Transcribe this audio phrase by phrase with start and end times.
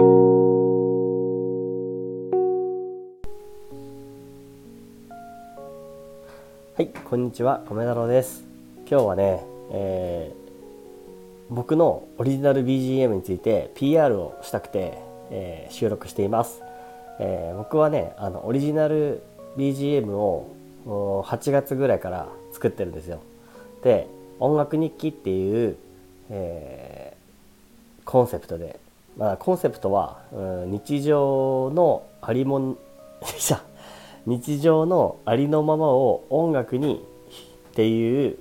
[0.00, 0.04] は
[6.78, 8.44] いこんにちは米太郎です。
[8.88, 9.42] 今日はね、
[9.72, 16.62] えー、僕のオリジナル BGM について PR をしたくて、えー、収録しています、
[17.18, 19.24] えー、僕はねあのオリジナル
[19.56, 20.54] BGM を
[21.26, 23.20] 8月ぐらいから作ってるんですよ。
[23.82, 24.06] で
[24.38, 25.76] 音楽日記っていう、
[26.30, 27.16] え
[28.04, 28.78] コンセプトで
[29.18, 32.78] まあコンセプトは、うん、日常のありもん
[34.26, 37.04] 日常のありのままを音楽に
[37.70, 38.38] っていう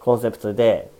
[0.00, 0.90] コンセプトで、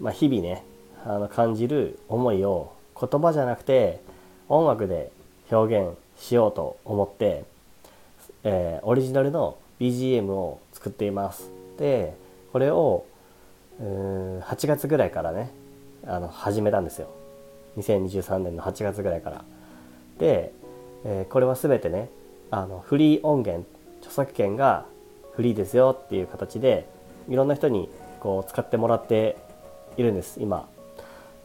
[0.00, 0.64] まあ、日々ね
[1.04, 4.00] あの感じる思いを言葉じゃなくて
[4.48, 5.10] 音楽で
[5.50, 7.44] 表現しようと思って、
[8.44, 11.50] えー、オリジナルの BGM を作っています。
[11.78, 12.14] で
[12.52, 13.04] これを
[13.78, 15.50] うん8月ぐらいからね
[16.06, 17.08] あの始めたんですよ。
[17.78, 19.44] 2023年の8月ぐらいから。
[20.18, 20.52] で、
[21.04, 22.08] えー、これは全てね
[22.50, 23.66] あのフリー音源
[24.00, 24.86] 著作権が
[25.34, 26.88] フリーですよっていう形で
[27.28, 27.88] いろんな人に
[28.20, 29.36] こう使ってもらって
[29.96, 30.68] いるんです今。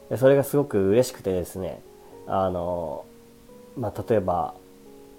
[0.10, 1.82] でそれがすごく嬉しくてですね
[2.28, 3.06] あの、
[3.78, 4.54] まあ、例えば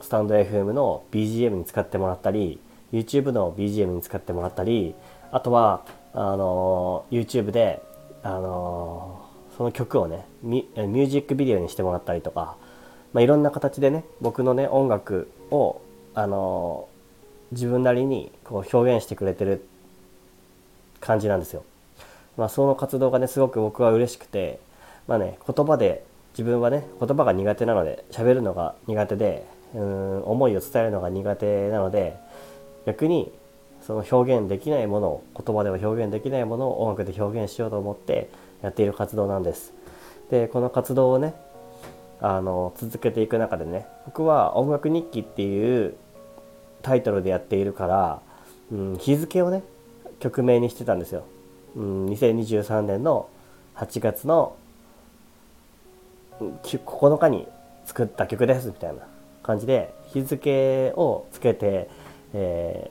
[0.00, 2.58] スタンド FM の BGM に使ってもらったり
[2.92, 4.94] YouTube の BGM に使ってもらったり
[5.30, 7.82] あとはあの YouTube で
[8.22, 9.21] あの
[9.56, 12.56] その曲をねミュージックビデオにしてもらったりとか、
[13.12, 15.80] まあ、いろんな形でね僕のね音楽を
[16.14, 16.88] あの
[17.52, 19.66] 自分なりにこう表現してくれてる
[21.00, 21.64] 感じなんですよ。
[22.36, 24.58] まあ、その活動がねすごく僕は嬉しくて
[25.06, 32.16] まあね言葉で自分はね言葉が苦手なので喋るのが苦手でうん思いを伝えるのが苦手なので
[32.86, 33.30] 逆に
[33.86, 38.30] その表現できないものを言葉では表現できないものを音楽で表現しようと思って
[38.62, 39.72] やっている活動なんです。
[40.30, 41.34] でこの活動をね
[42.20, 45.94] あの続けていく中でね僕は「音楽日記」っていう
[46.82, 48.20] タイトルでやっているから、
[48.70, 49.62] うん、日付をね
[50.20, 51.24] 曲名にしてたんですよ。
[51.76, 53.28] うん、2023年の
[53.76, 54.54] 8月の
[56.38, 57.46] 9日に
[57.84, 59.02] 作った曲ですみたいな
[59.42, 61.88] 感じで日付をつけて、
[62.34, 62.90] え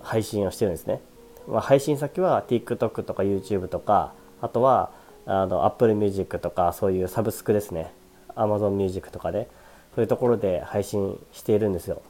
[0.00, 1.00] ー、配信をしてるんですね。
[1.46, 4.90] まあ、配信先は TikTok とか YouTube とかあとは
[5.26, 7.92] あの Apple Music とかそういうサブスクですね。
[8.34, 9.48] Amazon Music とかで
[9.94, 12.02] そういうところで配信しているんですよ。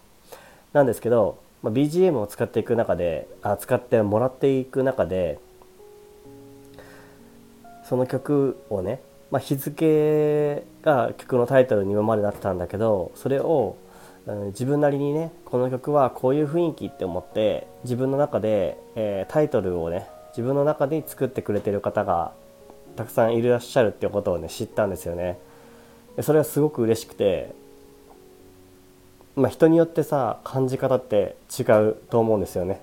[0.72, 5.38] なんですけど、まあ、BGM を使っていく中であ使ってもらっていく中で
[7.84, 9.00] その曲をね、
[9.30, 13.76] まあ、日付が曲のタイトルに今までなってたんだけどそれを
[14.48, 20.06] 自分なりにねこの曲はこういう雰囲気って思って自分の中で、えー、タイトルをね
[20.38, 22.30] 自分の中で作ってくれてる方が
[22.94, 25.36] たくさんいらっしゃるっていうことをね知ったんですよね。
[26.22, 27.52] それはすごく嬉しくて、
[29.34, 32.80] まあ、人によってさ感じ方って違うと思うんですよね。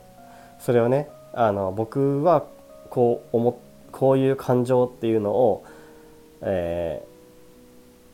[0.59, 2.43] それをねあの僕は
[2.89, 3.57] こう思
[3.93, 5.63] こういう感情っていうのを、
[6.41, 7.01] え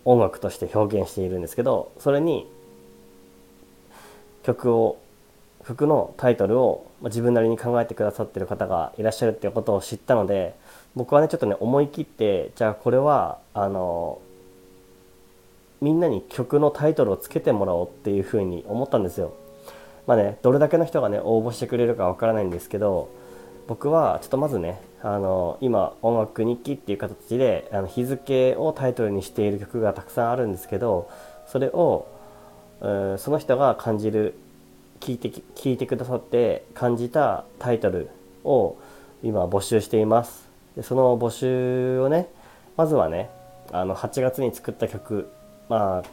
[0.05, 2.47] ー、音楽として表現しているんですけどそれに
[4.43, 4.99] 曲を
[5.63, 10.55] 服のタイトルをま自分なりに考えてくださってる方がいらっしゃるっていうことを知ったので
[10.95, 14.19] 僕はねちょっとね思い切ってじゃあこれはあの
[15.81, 19.33] みんなに曲のタイトルをつけてもらおうっていうふうに思ったんですよ。
[20.05, 23.09] まあねどれだけの人がね応募してくれるかわからないんですけど
[23.67, 31.09] 僕はちょっとまずねあの今音楽日記っていう形であの日付をタイトルにしている曲がたくさんあるんですけど
[31.47, 32.07] それを
[33.17, 34.35] その人が感じる
[35.01, 38.09] 聞いて聞いてくださって感じたタイトル
[38.45, 38.77] を
[39.23, 40.47] 今募集しています。
[40.77, 42.29] でその募集をね
[42.77, 43.29] まずはね
[43.71, 45.29] あの8月に作った曲
[45.67, 46.09] まあ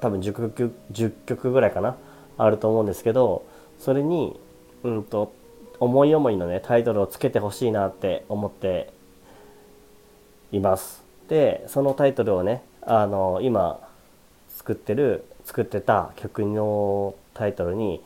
[0.00, 1.96] 多分10曲 ,10 曲ぐらいかな
[2.38, 3.44] あると思うんですけど
[3.78, 4.38] それに
[4.82, 5.32] うんと
[5.78, 8.92] 思い思いのねタイトルをつけてほしいなって思って
[10.50, 11.02] います。
[11.28, 13.78] でそのタイトルをねあの今
[14.48, 18.02] 作ってる作ってた曲のタイトルに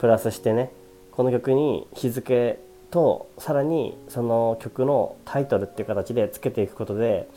[0.00, 0.72] プラスしてね
[1.12, 2.58] この曲に日付
[2.90, 7.28] とさらにその曲のタイトルっていう形でつけていくことで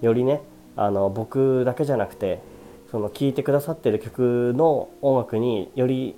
[0.00, 0.40] よりね
[0.76, 2.40] あの僕だけじゃなくて
[2.90, 6.16] その聴いてくださってる曲の音楽により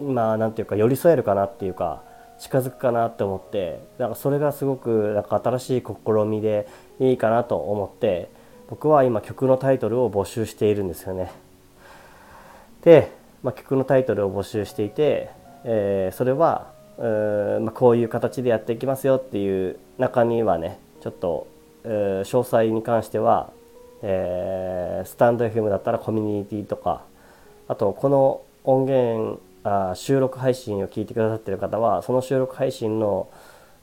[0.00, 2.02] まあなんていうか寄り添えるかなっていうか
[2.38, 6.66] 近づくかなって思ってなんかそれがすごくなんか新しい試みで
[6.98, 8.30] いいかなと思って
[8.70, 11.32] 僕は今曲のタイトルを募集しているんですよね。
[12.82, 13.12] で、
[13.42, 15.30] まあ、曲のタイトルを募集していて、
[15.64, 21.46] えー、それはう、まあ、こういう形でやっていきますよっていう中にはねちょっと
[21.84, 23.50] 詳細に関しては
[24.02, 27.02] えー、スタンド FM だったらコミュニティとか
[27.68, 33.28] あとこの音源あ収録配信を聞いてくださってる方はその収録配信の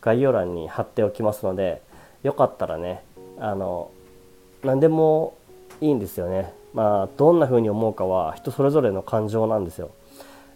[0.01, 1.81] 概要欄に貼っておきますので
[2.24, 3.03] よかったらね
[3.39, 3.92] あの
[4.63, 5.38] 何でも
[5.81, 6.51] いいんですよね。
[6.73, 9.91] まあどんな風に思うかは人それぞれの感情なんですよ。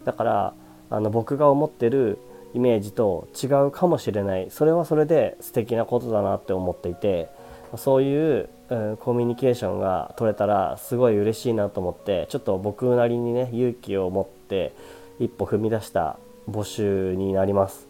[0.06, 0.54] だから
[0.90, 2.18] あの僕が思ってる
[2.54, 4.48] イメージと違うかもしれない。
[4.50, 7.30] それはそれで素敵なことだなって思っていて
[7.76, 8.50] そういう、
[9.02, 14.74] コミュニケーションが取れたらすごい嬉しいなと思ってちょっと僕なりにね勇気を持って
[15.20, 16.18] 一歩踏み出した
[16.50, 17.88] 募集になります。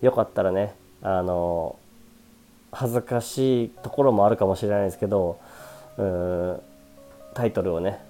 [0.00, 1.76] よかったらねあの
[2.70, 5.38] 恥ずかしいところもあるかもしれないですけど
[5.98, 6.60] うん
[7.34, 8.00] タイトルをね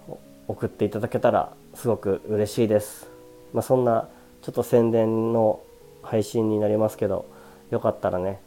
[0.48, 3.08] 送っていただけたらすごく嬉しいです、
[3.52, 4.08] まあ、そんな
[4.42, 5.60] ちょっと宣伝の
[6.02, 7.26] 配信になりますけど
[7.70, 8.40] よかったらね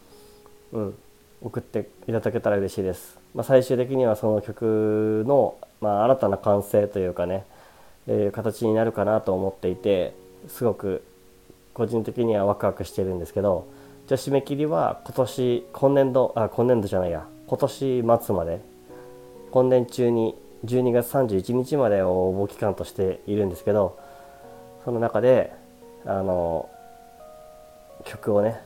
[0.73, 0.95] うん
[1.41, 7.45] 送っていただけたら嬉しいです、まあ、最終的にはその曲の、まあ、新たな完成というかね、
[8.07, 10.13] えー、形になるかなと思っていて
[10.47, 11.03] すごく
[11.73, 13.67] 個人的にはワクワクしてるんですけど
[14.07, 18.61] じゃあ締め切りは今年今年度あ今年度じゃないや今年末まで
[19.51, 23.99] 今年中に12月31日までを応募期間としているんですけど
[24.83, 25.53] その中で
[26.05, 26.69] あの
[28.03, 28.61] 曲をね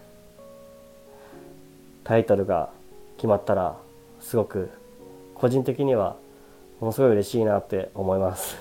[2.04, 2.70] タイトルが
[3.18, 3.78] 決まったら
[4.20, 4.70] すごく
[5.36, 6.16] 個人的には
[6.80, 8.58] ものすごい嬉しいなって思います。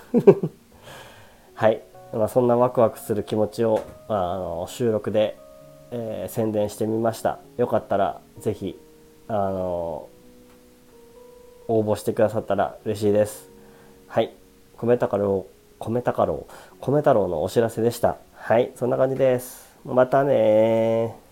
[1.55, 1.83] はい、
[2.13, 5.37] まあ、そんなワクワクする気持ちをあの収録で、
[5.91, 7.39] えー、宣伝してみました。
[7.57, 8.79] よかったら是非
[9.29, 10.09] あの
[11.69, 13.51] 応募してくださったら嬉しいです。
[14.09, 14.33] はい。
[14.79, 15.47] 米太郎
[15.79, 16.47] 米太郎
[16.81, 18.17] 米太郎のお知らせでした。
[18.35, 18.73] はい。
[18.75, 19.69] そんな感じです。
[19.85, 21.28] またね